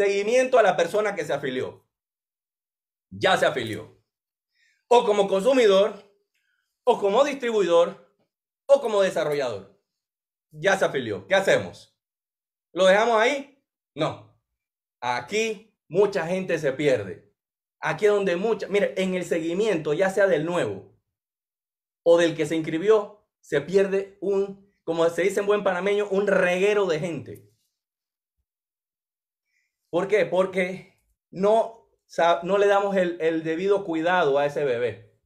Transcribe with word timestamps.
seguimiento 0.00 0.58
a 0.58 0.62
la 0.62 0.78
persona 0.78 1.14
que 1.14 1.26
se 1.26 1.34
afilió. 1.34 1.86
Ya 3.10 3.36
se 3.36 3.44
afilió. 3.44 4.02
O 4.88 5.04
como 5.04 5.28
consumidor, 5.28 5.92
o 6.84 6.98
como 6.98 7.22
distribuidor, 7.22 8.10
o 8.64 8.80
como 8.80 9.02
desarrollador. 9.02 9.78
Ya 10.52 10.78
se 10.78 10.86
afilió. 10.86 11.26
¿Qué 11.26 11.34
hacemos? 11.34 11.94
¿Lo 12.72 12.86
dejamos 12.86 13.20
ahí? 13.20 13.62
No. 13.94 14.40
Aquí 15.02 15.78
mucha 15.86 16.26
gente 16.26 16.58
se 16.58 16.72
pierde. 16.72 17.30
Aquí 17.78 18.06
es 18.06 18.12
donde 18.12 18.36
mucha, 18.36 18.68
mire, 18.68 18.94
en 18.96 19.14
el 19.14 19.26
seguimiento, 19.26 19.92
ya 19.92 20.08
sea 20.08 20.26
del 20.26 20.46
nuevo 20.46 20.98
o 22.02 22.16
del 22.16 22.34
que 22.34 22.46
se 22.46 22.56
inscribió, 22.56 23.28
se 23.42 23.60
pierde 23.60 24.16
un, 24.22 24.74
como 24.82 25.06
se 25.10 25.22
dice 25.22 25.40
en 25.40 25.46
buen 25.46 25.62
panameño, 25.62 26.08
un 26.08 26.26
reguero 26.26 26.86
de 26.86 26.98
gente. 27.00 27.49
¿Por 29.90 30.06
qué? 30.06 30.24
Porque 30.24 30.96
no, 31.30 31.88
no 32.44 32.58
le 32.58 32.66
damos 32.66 32.96
el, 32.96 33.20
el 33.20 33.42
debido 33.42 33.84
cuidado 33.84 34.38
a 34.38 34.46
ese 34.46 34.64
bebé, 34.64 35.16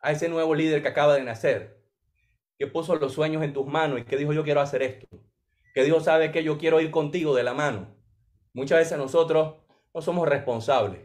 a 0.00 0.12
ese 0.12 0.28
nuevo 0.28 0.54
líder 0.54 0.82
que 0.82 0.88
acaba 0.88 1.14
de 1.14 1.24
nacer, 1.24 1.82
que 2.58 2.66
puso 2.66 2.94
los 2.96 3.12
sueños 3.12 3.42
en 3.42 3.54
tus 3.54 3.66
manos 3.66 4.00
y 4.00 4.04
que 4.04 4.18
dijo 4.18 4.34
yo 4.34 4.44
quiero 4.44 4.60
hacer 4.60 4.82
esto, 4.82 5.08
que 5.74 5.82
Dios 5.82 6.04
sabe 6.04 6.30
que 6.30 6.44
yo 6.44 6.58
quiero 6.58 6.80
ir 6.80 6.90
contigo 6.90 7.34
de 7.34 7.42
la 7.42 7.54
mano. 7.54 7.96
Muchas 8.52 8.78
veces 8.78 8.98
nosotros 8.98 9.56
no 9.94 10.02
somos 10.02 10.28
responsables. 10.28 11.00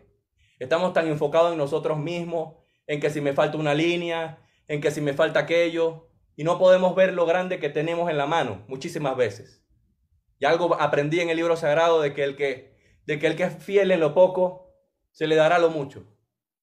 Estamos 0.60 0.92
tan 0.92 1.08
enfocados 1.08 1.54
en 1.54 1.58
nosotros 1.58 1.98
mismos, 1.98 2.56
en 2.86 3.00
que 3.00 3.10
si 3.10 3.22
me 3.22 3.34
falta 3.34 3.58
una 3.58 3.74
línea, 3.74 4.46
en 4.68 4.82
que 4.82 4.92
si 4.92 5.00
me 5.00 5.14
falta 5.14 5.40
aquello, 5.40 6.10
y 6.36 6.44
no 6.44 6.60
podemos 6.60 6.94
ver 6.96 7.14
lo 7.14 7.26
grande 7.26 7.60
que 7.60 7.70
tenemos 7.70 8.10
en 8.10 8.18
la 8.18 8.26
mano 8.26 8.66
muchísimas 8.68 9.16
veces. 9.16 9.59
Y 10.40 10.46
algo 10.46 10.76
aprendí 10.80 11.20
en 11.20 11.30
el 11.30 11.38
libro 11.38 11.56
sagrado 11.56 12.02
de 12.02 12.14
que 12.14 12.24
el 12.24 12.36
que, 12.36 12.74
de 13.06 13.20
que, 13.20 13.28
el 13.28 13.36
que 13.36 13.44
es 13.44 13.64
fiel 13.64 13.92
en 13.92 14.00
lo 14.00 14.14
poco, 14.14 14.74
se 15.12 15.28
le 15.28 15.36
dará 15.36 15.60
lo 15.60 15.70
mucho. 15.70 16.06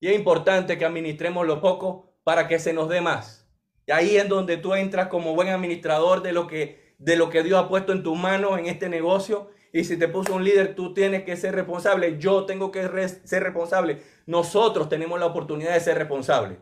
Y 0.00 0.08
es 0.08 0.16
importante 0.16 0.78
que 0.78 0.84
administremos 0.84 1.46
lo 1.46 1.60
poco 1.60 2.18
para 2.24 2.48
que 2.48 2.58
se 2.58 2.72
nos 2.72 2.88
dé 2.88 3.00
más. 3.00 3.48
Y 3.86 3.92
ahí 3.92 4.16
es 4.16 4.28
donde 4.28 4.56
tú 4.56 4.74
entras 4.74 5.08
como 5.08 5.34
buen 5.34 5.48
administrador 5.48 6.22
de 6.22 6.32
lo 6.32 6.46
que, 6.46 6.94
de 6.98 7.16
lo 7.16 7.30
que 7.30 7.42
Dios 7.42 7.62
ha 7.62 7.68
puesto 7.68 7.92
en 7.92 8.02
tus 8.02 8.18
manos 8.18 8.58
en 8.58 8.66
este 8.66 8.88
negocio 8.88 9.50
y 9.76 9.84
si 9.84 9.98
te 9.98 10.08
puso 10.08 10.34
un 10.34 10.42
líder, 10.42 10.74
tú 10.74 10.94
tienes 10.94 11.24
que 11.24 11.36
ser 11.36 11.54
responsable. 11.54 12.16
Yo 12.18 12.46
tengo 12.46 12.70
que 12.70 12.88
ser 13.24 13.42
responsable. 13.42 14.02
Nosotros 14.24 14.88
tenemos 14.88 15.20
la 15.20 15.26
oportunidad 15.26 15.74
de 15.74 15.80
ser 15.80 15.98
responsables. 15.98 16.58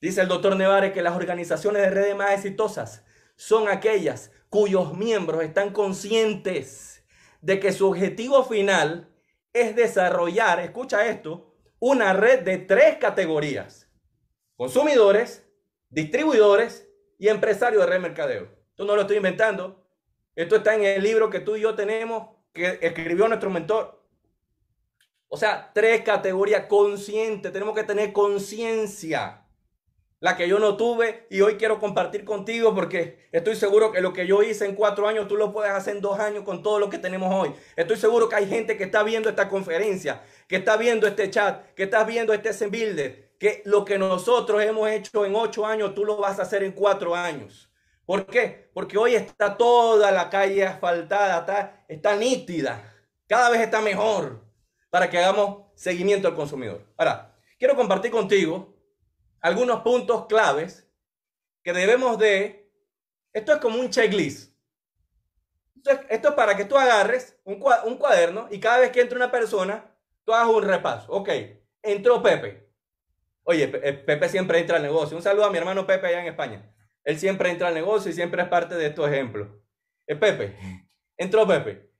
Dice 0.00 0.20
el 0.20 0.28
doctor 0.28 0.54
Nevares 0.54 0.92
que 0.92 1.02
las 1.02 1.16
organizaciones 1.16 1.82
de 1.82 1.90
redes 1.90 2.14
más 2.14 2.32
exitosas 2.32 3.04
son 3.36 3.68
aquellas 3.68 4.32
cuyos 4.48 4.96
miembros 4.96 5.42
están 5.42 5.72
conscientes 5.72 7.04
de 7.40 7.60
que 7.60 7.72
su 7.72 7.88
objetivo 7.88 8.44
final 8.44 9.08
es 9.52 9.76
desarrollar, 9.76 10.60
escucha 10.60 11.06
esto, 11.06 11.54
una 11.78 12.12
red 12.12 12.40
de 12.40 12.58
tres 12.58 12.96
categorías. 12.98 13.90
Consumidores, 14.56 15.46
distribuidores 15.90 16.88
y 17.18 17.28
empresarios 17.28 17.82
de 17.82 17.90
red 17.90 18.00
mercadeo. 18.00 18.48
Esto 18.70 18.84
no 18.84 18.94
lo 18.94 19.02
estoy 19.02 19.18
inventando. 19.18 19.86
Esto 20.34 20.56
está 20.56 20.74
en 20.74 20.84
el 20.84 21.02
libro 21.02 21.30
que 21.30 21.40
tú 21.40 21.56
y 21.56 21.60
yo 21.60 21.74
tenemos 21.74 22.36
que 22.52 22.78
escribió 22.82 23.28
nuestro 23.28 23.50
mentor. 23.50 24.02
O 25.28 25.36
sea, 25.36 25.70
tres 25.74 26.02
categorías 26.02 26.66
conscientes. 26.66 27.52
Tenemos 27.52 27.74
que 27.74 27.84
tener 27.84 28.12
conciencia. 28.12 29.45
La 30.18 30.34
que 30.34 30.48
yo 30.48 30.58
no 30.58 30.78
tuve 30.78 31.26
y 31.28 31.42
hoy 31.42 31.56
quiero 31.56 31.78
compartir 31.78 32.24
contigo 32.24 32.74
porque 32.74 33.28
estoy 33.32 33.54
seguro 33.54 33.92
que 33.92 34.00
lo 34.00 34.14
que 34.14 34.26
yo 34.26 34.42
hice 34.42 34.64
en 34.64 34.74
cuatro 34.74 35.06
años 35.06 35.28
tú 35.28 35.36
lo 35.36 35.52
puedes 35.52 35.70
hacer 35.72 35.96
en 35.96 36.00
dos 36.00 36.18
años 36.18 36.42
con 36.42 36.62
todo 36.62 36.78
lo 36.78 36.88
que 36.88 36.96
tenemos 36.96 37.34
hoy. 37.34 37.54
Estoy 37.76 37.98
seguro 37.98 38.26
que 38.26 38.36
hay 38.36 38.48
gente 38.48 38.78
que 38.78 38.84
está 38.84 39.02
viendo 39.02 39.28
esta 39.28 39.50
conferencia, 39.50 40.22
que 40.48 40.56
está 40.56 40.78
viendo 40.78 41.06
este 41.06 41.30
chat, 41.30 41.74
que 41.74 41.82
está 41.82 42.02
viendo 42.04 42.32
este 42.32 42.66
Builder, 42.66 43.34
que 43.38 43.60
lo 43.66 43.84
que 43.84 43.98
nosotros 43.98 44.62
hemos 44.62 44.88
hecho 44.88 45.26
en 45.26 45.34
ocho 45.34 45.66
años 45.66 45.94
tú 45.94 46.06
lo 46.06 46.16
vas 46.16 46.38
a 46.38 46.42
hacer 46.42 46.62
en 46.62 46.72
cuatro 46.72 47.14
años. 47.14 47.70
¿Por 48.06 48.24
qué? 48.24 48.70
Porque 48.72 48.96
hoy 48.96 49.16
está 49.16 49.58
toda 49.58 50.10
la 50.12 50.30
calle 50.30 50.64
asfaltada, 50.64 51.40
está, 51.40 51.84
está 51.88 52.16
nítida, 52.16 52.90
cada 53.28 53.50
vez 53.50 53.60
está 53.60 53.82
mejor 53.82 54.40
para 54.88 55.10
que 55.10 55.18
hagamos 55.18 55.66
seguimiento 55.74 56.26
al 56.26 56.34
consumidor. 56.34 56.86
Ahora, 56.96 57.36
quiero 57.58 57.76
compartir 57.76 58.10
contigo 58.10 58.75
algunos 59.46 59.82
puntos 59.82 60.26
claves 60.26 60.90
que 61.62 61.72
debemos 61.72 62.18
de... 62.18 62.68
Esto 63.32 63.52
es 63.52 63.58
como 63.60 63.78
un 63.78 63.90
checklist. 63.90 64.52
Esto 66.08 66.28
es, 66.28 66.34
para 66.34 66.56
que 66.56 66.64
tú 66.64 66.76
agarres 66.76 67.38
un, 67.44 67.60
cuaderno 67.60 68.48
y 68.50 68.58
cada 68.58 68.80
vez 68.80 68.90
que 68.90 69.00
entre 69.00 69.16
una 69.16 69.30
persona, 69.30 69.94
tú 70.24 70.32
hagas 70.34 70.48
un 70.48 70.64
repaso. 70.64 71.12
Ok, 71.12 71.28
entró 71.80 72.20
Pepe. 72.24 72.72
Oye, 73.44 73.68
Pepe 73.68 74.28
siempre 74.28 74.58
entra 74.58 74.78
al 74.78 74.82
negocio. 74.82 75.16
Un 75.16 75.22
saludo 75.22 75.44
a 75.44 75.50
mi 75.50 75.58
hermano 75.58 75.86
Pepe 75.86 76.08
allá 76.08 76.22
en 76.22 76.26
España. 76.26 76.74
Él 77.04 77.16
siempre 77.16 77.48
entra 77.48 77.68
al 77.68 77.74
negocio 77.74 78.10
y 78.10 78.14
siempre 78.14 78.42
es 78.42 78.48
parte 78.48 78.74
de 78.74 78.86
estos 78.86 79.08
ejemplos. 79.08 79.48
Es 80.08 80.18
Pepe. 80.18 80.56
Entró 81.16 81.46
Pepe. 81.46 81.92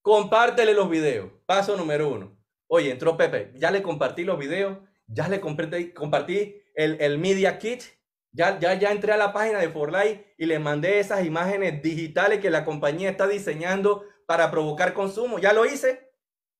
Compártele 0.00 0.72
los 0.72 0.88
videos. 0.88 1.30
Paso 1.44 1.76
número 1.76 2.08
uno. 2.08 2.38
Oye, 2.68 2.90
entró 2.90 3.18
Pepe. 3.18 3.52
Ya 3.56 3.70
le 3.70 3.82
compartí 3.82 4.24
los 4.24 4.38
videos. 4.38 4.78
Ya 5.06 5.28
le 5.28 5.40
compartí 5.40 6.62
el, 6.76 7.00
el 7.00 7.18
Media 7.18 7.58
Kit. 7.58 7.82
Ya, 8.30 8.58
ya, 8.60 8.74
ya 8.74 8.92
entré 8.92 9.12
a 9.12 9.16
la 9.16 9.32
página 9.32 9.58
de 9.58 9.70
Forlight 9.70 10.26
y 10.38 10.46
le 10.46 10.58
mandé 10.58 11.00
esas 11.00 11.24
imágenes 11.24 11.82
digitales 11.82 12.38
que 12.38 12.50
la 12.50 12.64
compañía 12.64 13.10
está 13.10 13.26
diseñando 13.26 14.04
para 14.26 14.50
provocar 14.50 14.92
consumo. 14.92 15.38
¿Ya 15.38 15.52
lo 15.52 15.66
hice? 15.66 16.12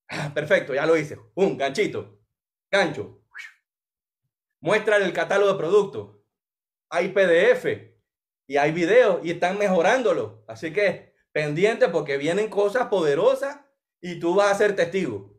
Ah, 0.09 0.33
perfecto, 0.35 0.75
ya 0.75 0.87
lo 0.87 0.97
hice. 0.97 1.19
Un 1.35 1.57
ganchito. 1.57 2.19
Gancho. 2.71 3.23
Muéstrale 4.61 5.05
el 5.05 5.13
catálogo 5.13 5.53
de 5.53 5.59
productos 5.59 6.17
hay 6.89 7.09
PDF 7.09 7.67
y 8.47 8.57
hay 8.57 8.73
videos 8.73 9.25
y 9.25 9.33
están 9.33 9.59
mejorándolo. 9.59 10.45
Así 10.47 10.73
que 10.73 11.15
pendiente 11.33 11.89
porque 11.89 12.17
vienen 12.17 12.49
cosas 12.49 12.87
poderosas 12.87 13.61
y 14.01 14.19
tú 14.19 14.35
vas 14.35 14.53
a 14.53 14.55
ser 14.55 14.77
testigo. 14.77 15.35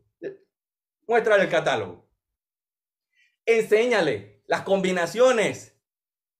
Muéstrale 1.07 1.43
el 1.43 1.49
catálogo. 1.49 2.09
Enséñale 3.45 4.36
las 4.47 4.61
combinaciones. 4.61 5.79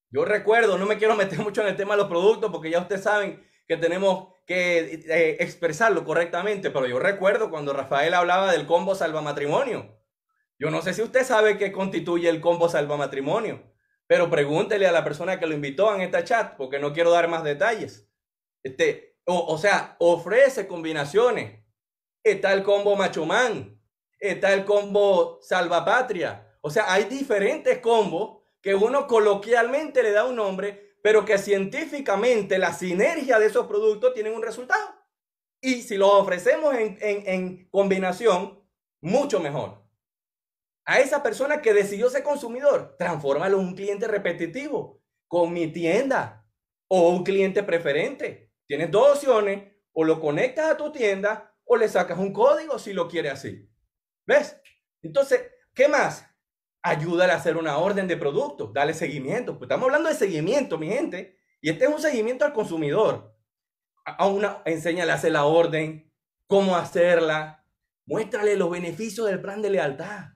Yo 0.10 0.26
recuerdo, 0.26 0.78
no 0.78 0.86
me 0.86 0.98
quiero 0.98 1.16
meter 1.16 1.40
mucho 1.44 1.62
en 1.62 1.68
el 1.68 1.76
tema 1.76 1.94
de 1.94 2.02
los 2.02 2.10
productos 2.10 2.52
porque 2.52 2.72
ya 2.72 2.80
ustedes 2.80 3.04
saben 3.04 3.46
que 3.68 3.78
tenemos 3.78 4.34
que 4.46 4.80
eh, 4.80 5.38
expresarlo 5.42 6.04
correctamente, 6.06 6.72
pero 6.72 6.88
yo 6.88 7.00
recuerdo 7.00 7.50
cuando 7.50 7.74
Rafael 7.74 8.14
hablaba 8.14 8.52
del 8.52 8.66
combo 8.66 8.96
salva 8.96 9.22
matrimonio. 9.22 9.98
Yo 10.58 10.72
no 10.72 10.82
sé 10.82 10.94
si 10.94 11.02
usted 11.02 11.24
sabe 11.24 11.58
qué 11.58 11.72
constituye 11.72 12.30
el 12.30 12.42
combo 12.42 12.70
salva 12.70 12.98
matrimonio. 12.98 13.62
Pero 14.08 14.30
pregúntele 14.30 14.88
a 14.88 14.92
la 14.94 15.04
persona 15.04 15.38
que 15.38 15.46
lo 15.46 15.54
invitó 15.54 15.94
en 15.94 16.02
esta 16.02 16.24
chat, 16.24 16.56
porque 16.56 16.80
no 16.80 16.94
quiero 16.94 17.12
dar 17.12 17.28
más 17.28 17.44
detalles. 17.44 18.10
Este, 18.64 19.18
o, 19.26 19.58
sea, 19.58 19.98
ofrece 20.00 20.66
combinaciones. 20.66 21.62
Está 22.24 22.54
el 22.54 22.64
combo 22.64 22.96
Machomán, 22.96 23.82
está 24.20 24.54
el 24.54 24.64
combo 24.64 25.40
Salvapatria. 25.42 26.47
O 26.68 26.70
sea, 26.70 26.92
hay 26.92 27.06
diferentes 27.06 27.80
combos 27.80 28.44
que 28.62 28.76
uno 28.76 29.08
coloquialmente 29.08 30.04
le 30.04 30.12
da 30.12 30.26
un 30.26 30.36
nombre, 30.36 30.98
pero 31.02 31.26
que 31.26 31.38
científicamente 31.38 32.58
la 32.58 32.74
sinergia 32.74 33.40
de 33.40 33.48
esos 33.48 33.68
productos 33.68 34.14
tienen 34.14 34.34
un 34.34 34.44
resultado. 34.44 34.96
Y 35.62 35.82
si 35.82 35.98
lo 35.98 36.12
ofrecemos 36.12 36.76
en, 36.76 36.98
en 37.02 37.70
combinación, 37.70 38.64
mucho 39.02 39.40
mejor 39.40 39.88
a 40.86 41.00
esa 41.00 41.22
persona 41.22 41.62
que 41.62 41.74
decidió 41.74 42.10
ser 42.10 42.24
consumidor, 42.24 42.96
transfórmalo 42.98 43.60
en 43.60 43.68
un 43.68 43.76
cliente 43.76 44.08
repetitivo 44.08 45.02
con 45.28 45.52
mi 45.52 45.68
tienda 45.68 46.46
o 46.88 47.10
un 47.10 47.26
cliente 47.26 47.62
preferente. 47.62 48.54
Tienes 48.68 48.90
dos 48.90 49.18
opciones, 49.18 49.74
o 49.92 50.04
lo 50.04 50.22
conectas 50.22 50.72
a 50.72 50.78
tu 50.78 50.92
tienda 50.92 51.54
o 51.66 51.76
le 51.76 51.90
sacas 51.90 52.18
un 52.20 52.32
código 52.32 52.78
si 52.78 52.94
lo 52.94 53.08
quiere 53.08 53.30
así. 53.30 53.70
¿Ves? 54.26 54.62
Entonces, 55.02 55.42
¿qué 55.74 55.88
más? 55.88 56.26
Ayúdale 56.88 57.34
a 57.34 57.36
hacer 57.36 57.58
una 57.58 57.80
orden 57.80 58.08
de 58.08 58.16
producto, 58.16 58.72
dale 58.74 58.94
seguimiento. 58.94 59.58
Pues 59.58 59.68
estamos 59.68 59.88
hablando 59.88 60.08
de 60.08 60.16
seguimiento, 60.16 60.78
mi 60.78 60.88
gente, 60.88 61.38
y 61.60 61.70
este 61.70 61.84
es 61.84 61.90
un 61.90 62.00
seguimiento 62.00 62.46
al 62.46 62.54
consumidor. 62.54 63.36
A 64.06 64.26
una, 64.28 64.62
enséñale 64.64 65.12
a 65.12 65.16
hacer 65.16 65.34
la 65.34 65.44
orden, 65.44 66.14
cómo 66.48 66.78
hacerla, 66.78 67.66
muéstrale 68.06 68.56
los 68.56 68.72
beneficios 68.72 69.28
del 69.28 69.42
plan 69.42 69.62
de 69.62 69.70
lealtad. 69.70 70.30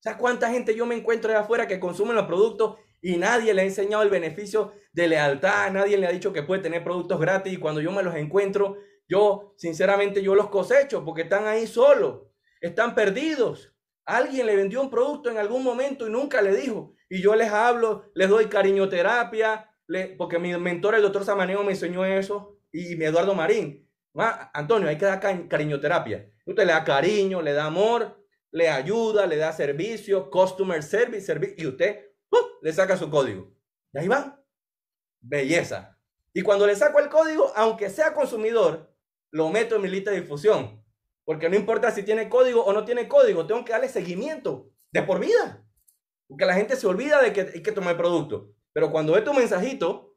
¿Sabes 0.00 0.18
cuánta 0.18 0.50
gente 0.50 0.74
yo 0.74 0.84
me 0.84 0.96
encuentro 0.96 1.30
allá 1.30 1.42
afuera 1.42 1.68
que 1.68 1.78
consume 1.78 2.12
los 2.12 2.26
productos 2.26 2.76
y 3.00 3.16
nadie 3.16 3.54
le 3.54 3.62
ha 3.62 3.64
enseñado 3.64 4.02
el 4.02 4.10
beneficio 4.10 4.72
de 4.92 5.06
lealtad? 5.06 5.70
Nadie 5.70 5.96
le 5.96 6.08
ha 6.08 6.12
dicho 6.12 6.32
que 6.32 6.42
puede 6.42 6.60
tener 6.60 6.82
productos 6.82 7.20
gratis 7.20 7.52
y 7.52 7.58
cuando 7.58 7.80
yo 7.80 7.92
me 7.92 8.02
los 8.02 8.16
encuentro, 8.16 8.78
yo 9.08 9.54
sinceramente 9.56 10.24
yo 10.24 10.34
los 10.34 10.50
cosecho 10.50 11.04
porque 11.04 11.22
están 11.22 11.46
ahí 11.46 11.68
solos, 11.68 12.22
están 12.60 12.96
perdidos. 12.96 13.73
Alguien 14.06 14.46
le 14.46 14.56
vendió 14.56 14.80
un 14.80 14.90
producto 14.90 15.30
en 15.30 15.38
algún 15.38 15.64
momento 15.64 16.06
y 16.06 16.10
nunca 16.10 16.42
le 16.42 16.54
dijo. 16.54 16.94
Y 17.08 17.22
yo 17.22 17.34
les 17.34 17.50
hablo, 17.50 18.10
les 18.14 18.28
doy 18.28 18.46
cariñoterapia, 18.46 19.70
porque 20.18 20.38
mi 20.38 20.56
mentor, 20.58 20.94
el 20.94 21.02
doctor 21.02 21.24
Samaneo, 21.24 21.62
me 21.62 21.72
enseñó 21.72 22.04
eso, 22.04 22.58
y 22.72 23.02
Eduardo 23.02 23.34
Marín. 23.34 23.88
Ah, 24.16 24.50
Antonio, 24.52 24.88
hay 24.88 24.98
que 24.98 25.06
dar 25.06 25.20
cariñoterapia. 25.48 26.30
Usted 26.46 26.66
le 26.66 26.72
da 26.72 26.84
cariño, 26.84 27.40
le 27.40 27.52
da 27.52 27.66
amor, 27.66 28.24
le 28.50 28.68
ayuda, 28.68 29.26
le 29.26 29.36
da 29.36 29.52
servicio, 29.52 30.30
customer 30.30 30.82
service, 30.82 31.26
service 31.26 31.54
y 31.58 31.66
usted 31.66 32.10
le 32.62 32.72
saca 32.72 32.96
su 32.96 33.10
código. 33.10 33.52
Y 33.92 33.98
ahí 33.98 34.08
va. 34.08 34.40
Belleza. 35.20 35.98
Y 36.32 36.42
cuando 36.42 36.66
le 36.66 36.76
saco 36.76 36.98
el 36.98 37.08
código, 37.08 37.52
aunque 37.56 37.90
sea 37.90 38.14
consumidor, 38.14 38.94
lo 39.30 39.48
meto 39.48 39.76
en 39.76 39.82
mi 39.82 39.88
lista 39.88 40.10
de 40.10 40.20
difusión. 40.20 40.83
Porque 41.24 41.48
no 41.48 41.56
importa 41.56 41.90
si 41.90 42.02
tiene 42.02 42.28
código 42.28 42.64
o 42.64 42.72
no 42.72 42.84
tiene 42.84 43.08
código, 43.08 43.46
tengo 43.46 43.64
que 43.64 43.72
darle 43.72 43.88
seguimiento 43.88 44.70
de 44.92 45.02
por 45.02 45.20
vida. 45.20 45.66
Porque 46.28 46.44
la 46.44 46.54
gente 46.54 46.76
se 46.76 46.86
olvida 46.86 47.22
de 47.22 47.32
que 47.32 47.40
hay 47.40 47.62
que 47.62 47.72
tomar 47.72 47.96
producto. 47.96 48.52
Pero 48.72 48.90
cuando 48.90 49.12
ve 49.14 49.22
tu 49.22 49.32
mensajito, 49.32 50.16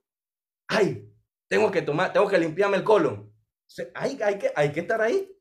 ay, 0.68 1.09
tengo 1.50 1.71
que 1.71 1.81
tomar, 1.81 2.12
tengo 2.12 2.27
que 2.27 2.38
limpiarme 2.38 2.77
el 2.77 2.83
colon. 2.83 3.33
Hay, 3.95 4.19
hay, 4.21 4.38
que, 4.38 4.51
hay 4.56 4.71
que 4.71 4.81
estar 4.81 5.01
ahí. 5.01 5.33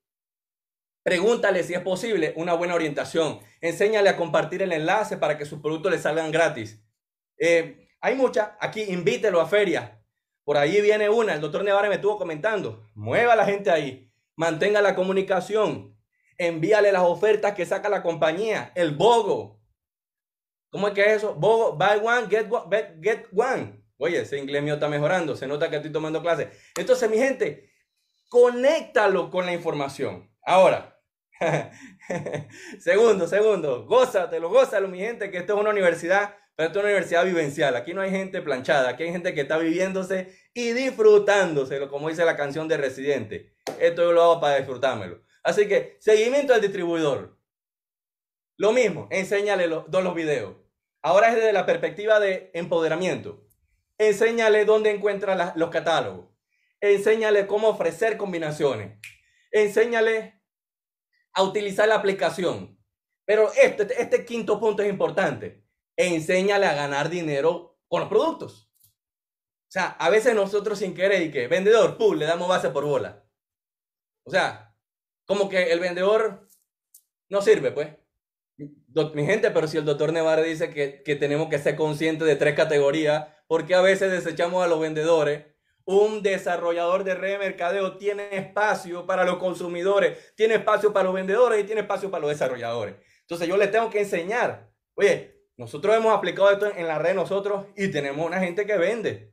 Pregúntale 1.04 1.62
si 1.62 1.74
es 1.74 1.80
posible 1.80 2.34
una 2.36 2.54
buena 2.54 2.74
orientación. 2.74 3.40
Enséñale 3.60 4.08
a 4.08 4.16
compartir 4.16 4.62
el 4.62 4.72
enlace 4.72 5.16
para 5.16 5.38
que 5.38 5.44
sus 5.44 5.60
productos 5.60 5.92
le 5.92 5.98
salgan 5.98 6.32
gratis. 6.32 6.82
Eh, 7.38 7.88
hay 8.00 8.14
muchas. 8.16 8.50
Aquí 8.60 8.82
invítelo 8.82 9.40
a 9.40 9.46
ferias. 9.46 9.92
Por 10.44 10.56
ahí 10.56 10.80
viene 10.80 11.08
una. 11.08 11.34
El 11.34 11.40
doctor 11.40 11.64
Nevare 11.64 11.88
me 11.88 11.96
estuvo 11.96 12.18
comentando. 12.18 12.84
Mueva 12.94 13.34
a 13.34 13.36
la 13.36 13.44
gente 13.44 13.70
ahí. 13.70 14.05
Mantenga 14.36 14.80
la 14.82 14.94
comunicación. 14.94 15.96
Envíale 16.38 16.92
las 16.92 17.02
ofertas 17.02 17.54
que 17.54 17.66
saca 17.66 17.88
la 17.88 18.02
compañía. 18.02 18.72
El 18.74 18.94
BOGO. 18.94 19.60
¿Cómo 20.70 20.88
es 20.88 20.94
que 20.94 21.00
es 21.00 21.16
eso? 21.18 21.34
BOGO, 21.34 21.76
buy 21.76 22.06
one, 22.06 22.28
get 22.28 22.46
one. 22.50 23.00
Get 23.02 23.26
one. 23.34 23.82
Oye, 23.98 24.20
ese 24.20 24.38
inglés 24.38 24.62
mío 24.62 24.74
está 24.74 24.88
mejorando. 24.88 25.34
Se 25.34 25.46
nota 25.46 25.70
que 25.70 25.76
estoy 25.76 25.90
tomando 25.90 26.20
clases. 26.20 26.48
Entonces, 26.76 27.10
mi 27.10 27.16
gente, 27.16 27.70
conéctalo 28.28 29.30
con 29.30 29.46
la 29.46 29.54
información. 29.54 30.30
Ahora, 30.42 31.00
segundo, 32.78 33.26
segundo, 33.26 33.84
gózatelo, 33.86 34.48
gózalo, 34.48 34.88
mi 34.88 34.98
gente, 34.98 35.30
que 35.30 35.38
esto 35.38 35.54
es 35.54 35.60
una 35.60 35.70
universidad, 35.70 36.36
pero 36.54 36.68
esto 36.68 36.78
es 36.78 36.84
una 36.84 36.92
universidad 36.92 37.24
vivencial. 37.24 37.76
Aquí 37.76 37.94
no 37.94 38.00
hay 38.00 38.10
gente 38.10 38.42
planchada, 38.42 38.90
aquí 38.90 39.04
hay 39.04 39.12
gente 39.12 39.34
que 39.34 39.42
está 39.42 39.58
viviéndose 39.58 40.34
y 40.54 40.72
disfrutándoselo, 40.72 41.90
como 41.90 42.08
dice 42.08 42.24
la 42.24 42.36
canción 42.36 42.68
de 42.68 42.76
Residente. 42.76 43.55
Esto 43.80 44.02
yo 44.02 44.12
lo 44.12 44.22
hago 44.22 44.40
para 44.40 44.56
disfrutármelo. 44.56 45.22
Así 45.42 45.68
que, 45.68 45.96
seguimiento 46.00 46.54
al 46.54 46.60
distribuidor. 46.60 47.38
Lo 48.58 48.72
mismo, 48.72 49.06
enséñale 49.10 49.66
los, 49.66 49.84
los 49.88 50.14
videos. 50.14 50.56
Ahora 51.02 51.28
es 51.28 51.36
desde 51.36 51.52
la 51.52 51.66
perspectiva 51.66 52.18
de 52.18 52.50
empoderamiento. 52.54 53.46
Enséñale 53.98 54.64
dónde 54.64 54.90
encuentra 54.90 55.54
los 55.54 55.70
catálogos. 55.70 56.30
Enséñale 56.80 57.46
cómo 57.46 57.68
ofrecer 57.68 58.16
combinaciones. 58.16 58.98
Enséñale 59.52 60.42
a 61.32 61.42
utilizar 61.42 61.88
la 61.88 61.96
aplicación. 61.96 62.78
Pero 63.24 63.52
este, 63.52 63.86
este 64.00 64.24
quinto 64.24 64.58
punto 64.58 64.82
es 64.82 64.88
importante. 64.88 65.64
Enséñale 65.96 66.66
a 66.66 66.74
ganar 66.74 67.08
dinero 67.08 67.78
con 67.88 68.00
los 68.00 68.08
productos. 68.08 68.70
O 69.68 69.70
sea, 69.70 69.88
a 69.98 70.10
veces 70.10 70.34
nosotros 70.34 70.78
sin 70.78 70.94
querer 70.94 71.22
y 71.22 71.30
que 71.30 71.48
vendedor, 71.48 71.98
pum, 71.98 72.16
le 72.16 72.26
damos 72.26 72.48
base 72.48 72.70
por 72.70 72.84
bola. 72.84 73.25
O 74.26 74.30
sea, 74.30 74.74
como 75.24 75.48
que 75.48 75.72
el 75.72 75.80
vendedor 75.80 76.46
no 77.28 77.40
sirve, 77.40 77.72
pues. 77.72 77.88
Mi 79.14 79.24
gente, 79.24 79.50
pero 79.50 79.66
si 79.66 79.76
el 79.78 79.84
doctor 79.84 80.12
Nevarre 80.12 80.44
dice 80.44 80.70
que, 80.70 81.02
que 81.02 81.16
tenemos 81.16 81.48
que 81.48 81.58
ser 81.58 81.76
conscientes 81.76 82.26
de 82.26 82.36
tres 82.36 82.54
categorías, 82.54 83.28
porque 83.46 83.74
a 83.74 83.80
veces 83.80 84.10
desechamos 84.10 84.64
a 84.64 84.66
los 84.66 84.80
vendedores 84.80 85.44
un 85.86 86.20
desarrollador 86.20 87.04
de 87.04 87.14
red 87.14 87.32
de 87.32 87.38
mercadeo 87.38 87.96
tiene 87.96 88.28
espacio 88.32 89.06
para 89.06 89.24
los 89.24 89.36
consumidores, 89.36 90.34
tiene 90.34 90.56
espacio 90.56 90.92
para 90.92 91.04
los 91.04 91.14
vendedores 91.14 91.62
y 91.62 91.64
tiene 91.64 91.82
espacio 91.82 92.10
para 92.10 92.22
los 92.22 92.30
desarrolladores. 92.30 92.96
Entonces 93.20 93.48
yo 93.48 93.56
les 93.56 93.70
tengo 93.70 93.88
que 93.88 94.00
enseñar, 94.00 94.68
oye, 94.94 95.46
nosotros 95.56 95.96
hemos 95.96 96.12
aplicado 96.12 96.50
esto 96.50 96.66
en 96.74 96.88
la 96.88 96.98
red 96.98 97.14
nosotros 97.14 97.66
y 97.76 97.88
tenemos 97.90 98.26
una 98.26 98.40
gente 98.40 98.66
que 98.66 98.76
vende. 98.76 99.32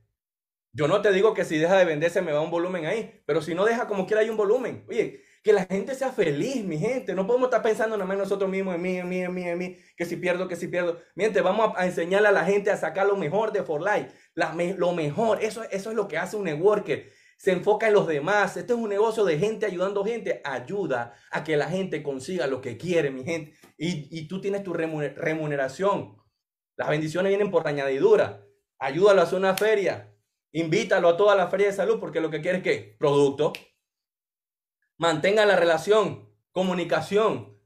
Yo 0.76 0.88
no 0.88 1.02
te 1.02 1.12
digo 1.14 1.36
que 1.36 1.46
si 1.46 1.60
deja 1.60 1.78
de 1.78 1.86
vender 1.86 2.10
se 2.10 2.22
me 2.22 2.32
va 2.32 2.42
un 2.42 2.50
volumen 2.50 2.88
ahí, 2.88 3.22
pero 3.28 3.44
si 3.44 3.54
no 3.54 3.64
deja 3.64 3.88
como 3.88 4.08
quiera 4.08 4.22
hay 4.22 4.30
un 4.30 4.38
volumen. 4.38 4.84
Oye, 4.90 5.22
que 5.44 5.54
la 5.54 5.66
gente 5.66 5.94
sea 5.94 6.12
feliz, 6.12 6.64
mi 6.64 6.80
gente. 6.80 7.14
No 7.14 7.28
podemos 7.28 7.48
estar 7.48 7.62
pensando 7.62 7.98
nada 7.98 8.08
más 8.08 8.18
nosotros 8.18 8.50
mismos, 8.50 8.76
en 8.76 8.82
mí, 8.82 8.98
en 8.98 9.08
mí, 9.08 9.22
en 9.22 9.34
mí, 9.34 9.44
en 9.44 9.58
mí, 9.58 9.78
que 9.96 10.06
si 10.06 10.16
pierdo, 10.16 10.48
que 10.48 10.56
si 10.56 10.70
pierdo. 10.70 10.98
Miente, 11.16 11.42
vamos 11.42 11.74
a, 11.76 11.86
enseñarle 11.86 12.30
a 12.30 12.32
la 12.32 12.46
gente 12.46 12.72
a 12.72 12.78
sacar 12.78 13.06
lo 13.06 13.18
mejor 13.18 13.52
de 13.52 13.62
For 13.62 13.82
Life. 13.82 14.10
lo 14.78 14.94
mejor, 14.94 15.44
eso, 15.44 15.64
eso 15.70 15.90
es 15.92 15.96
lo 15.96 16.08
que 16.08 16.18
hace 16.18 16.38
un 16.38 16.46
networker. 16.46 17.12
Se 17.38 17.52
enfoca 17.52 17.88
en 17.88 17.94
los 17.94 18.08
demás. 18.08 18.56
Este 18.56 18.72
es 18.72 18.80
un 18.80 18.90
negocio 18.90 19.26
de 19.26 19.38
gente 19.38 19.66
ayudando 19.66 20.06
gente. 20.06 20.42
Ayuda 20.46 21.14
a 21.30 21.44
que 21.44 21.58
la 21.58 21.70
gente 21.70 22.02
consiga 22.02 22.48
lo 22.48 22.62
que 22.62 22.78
quiere, 22.78 23.12
mi 23.12 23.26
gente. 23.26 23.54
Y, 23.78 24.08
y 24.18 24.28
tú 24.30 24.40
tienes 24.40 24.64
tu 24.64 24.74
remuneración. 24.74 26.16
Las 26.78 26.90
bendiciones 26.90 27.30
vienen 27.30 27.52
por 27.52 27.68
añadidura. 27.68 28.48
Ayúdalo 28.80 29.20
a 29.20 29.24
hacer 29.26 29.40
una 29.40 29.56
feria. 29.56 30.13
Invítalo 30.54 31.10
a 31.10 31.18
toda 31.18 31.36
la 31.36 31.48
feria 31.48 31.68
de 31.68 31.74
salud 31.74 32.00
porque 32.00 32.22
lo 32.22 32.30
que 32.30 32.42
quiere 32.42 32.60
es 32.60 32.64
que 32.64 32.96
producto, 32.98 33.54
Mantenga 34.98 35.46
la 35.46 35.56
relación, 35.56 36.30
comunicación. 36.52 37.60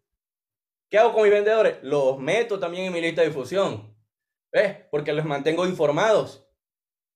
¿Qué 0.90 0.98
hago 0.98 1.14
con 1.14 1.24
mis 1.24 1.32
vendedores? 1.32 1.78
Los 1.84 2.18
meto 2.18 2.60
también 2.60 2.86
en 2.86 2.94
mi 2.94 3.02
lista 3.02 3.22
de 3.22 3.28
difusión. 3.28 3.96
¿Ves? 4.52 4.78
Porque 4.90 5.14
los 5.14 5.26
mantengo 5.26 5.68
informados. 5.68 6.50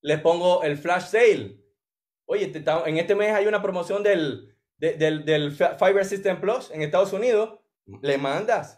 Les 0.02 0.20
pongo 0.20 0.64
el 0.64 0.78
flash 0.78 1.06
sale. 1.06 1.64
Oye, 2.26 2.52
en 2.54 2.98
este 2.98 3.16
mes 3.16 3.34
hay 3.34 3.48
una 3.48 3.62
promoción 3.62 4.04
del, 4.04 4.56
del, 4.78 5.24
del 5.26 5.52
Fiber 5.52 6.06
System 6.06 6.40
Plus 6.42 6.72
en 6.72 6.82
Estados 6.82 7.14
Unidos. 7.14 7.60
Le 7.86 8.18
mandas. 8.18 8.78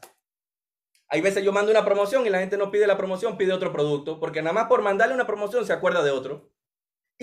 Hay 1.08 1.22
veces 1.22 1.44
yo 1.44 1.52
mando 1.52 1.72
una 1.72 1.84
promoción 1.84 2.26
y 2.26 2.30
la 2.30 2.40
gente 2.40 2.58
no 2.58 2.72
pide 2.72 2.88
la 2.88 2.98
promoción, 2.98 3.38
pide 3.38 3.54
otro 3.54 3.72
producto, 3.72 4.20
porque 4.20 4.42
nada 4.42 4.54
más 4.54 4.68
por 4.68 4.82
mandarle 4.82 5.14
una 5.14 5.28
promoción 5.28 5.66
se 5.66 5.74
acuerda 5.74 6.04
de 6.04 6.12
otro. 6.12 6.53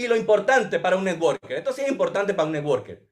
Y 0.01 0.09
lo 0.09 0.17
importante 0.17 0.81
para 0.81 0.97
un 0.97 1.05
networker, 1.05 1.59
esto 1.59 1.75
sí 1.75 1.83
es 1.83 1.89
importante 1.89 2.33
para 2.33 2.47
un 2.47 2.53
networker, 2.53 3.07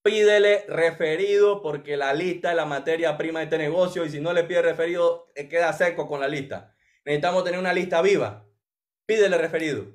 pídele 0.00 0.64
referido 0.68 1.60
porque 1.60 1.96
la 1.96 2.14
lista 2.14 2.50
es 2.50 2.56
la 2.56 2.66
materia 2.66 3.18
prima 3.18 3.40
de 3.40 3.46
este 3.46 3.58
negocio 3.58 4.04
y 4.04 4.10
si 4.10 4.20
no 4.20 4.32
le 4.32 4.44
pide 4.44 4.62
referido, 4.62 5.26
eh, 5.34 5.48
queda 5.48 5.72
seco 5.72 6.06
con 6.06 6.20
la 6.20 6.28
lista. 6.28 6.72
Necesitamos 7.04 7.42
tener 7.42 7.58
una 7.58 7.72
lista 7.72 8.00
viva. 8.00 8.46
Pídele 9.06 9.38
referido. 9.38 9.86